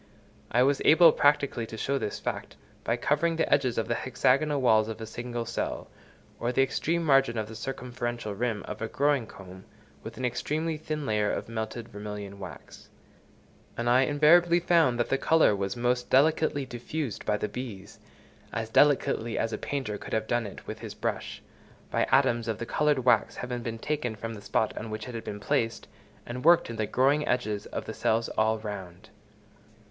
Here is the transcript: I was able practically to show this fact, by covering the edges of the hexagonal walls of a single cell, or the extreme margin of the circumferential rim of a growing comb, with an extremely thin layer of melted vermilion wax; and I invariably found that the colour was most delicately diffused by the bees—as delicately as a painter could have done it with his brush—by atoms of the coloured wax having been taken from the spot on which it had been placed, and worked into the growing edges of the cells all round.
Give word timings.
I 0.51 0.63
was 0.63 0.81
able 0.83 1.11
practically 1.11 1.67
to 1.67 1.77
show 1.77 1.99
this 1.99 2.17
fact, 2.19 2.55
by 2.83 2.97
covering 2.97 3.35
the 3.35 3.47
edges 3.53 3.77
of 3.77 3.87
the 3.87 3.93
hexagonal 3.93 4.59
walls 4.59 4.87
of 4.87 4.99
a 4.99 5.05
single 5.05 5.45
cell, 5.45 5.91
or 6.39 6.51
the 6.51 6.63
extreme 6.63 7.03
margin 7.03 7.37
of 7.37 7.47
the 7.47 7.53
circumferential 7.55 8.33
rim 8.33 8.63
of 8.63 8.81
a 8.81 8.87
growing 8.87 9.27
comb, 9.27 9.63
with 10.01 10.17
an 10.17 10.25
extremely 10.25 10.75
thin 10.75 11.05
layer 11.05 11.31
of 11.31 11.47
melted 11.47 11.87
vermilion 11.89 12.39
wax; 12.39 12.89
and 13.77 13.87
I 13.87 14.01
invariably 14.05 14.59
found 14.59 14.99
that 14.99 15.09
the 15.09 15.19
colour 15.19 15.55
was 15.55 15.77
most 15.77 16.09
delicately 16.09 16.65
diffused 16.65 17.23
by 17.23 17.37
the 17.37 17.47
bees—as 17.47 18.71
delicately 18.71 19.37
as 19.37 19.53
a 19.53 19.57
painter 19.59 19.99
could 19.99 20.13
have 20.13 20.25
done 20.25 20.47
it 20.47 20.65
with 20.65 20.79
his 20.79 20.95
brush—by 20.95 22.05
atoms 22.11 22.47
of 22.47 22.57
the 22.57 22.65
coloured 22.65 23.05
wax 23.05 23.35
having 23.35 23.61
been 23.61 23.77
taken 23.77 24.15
from 24.15 24.33
the 24.33 24.41
spot 24.41 24.75
on 24.75 24.89
which 24.89 25.07
it 25.07 25.13
had 25.13 25.23
been 25.23 25.39
placed, 25.39 25.87
and 26.25 26.43
worked 26.43 26.71
into 26.71 26.81
the 26.81 26.87
growing 26.87 27.27
edges 27.27 27.67
of 27.67 27.85
the 27.85 27.93
cells 27.93 28.29
all 28.29 28.57
round. 28.57 29.09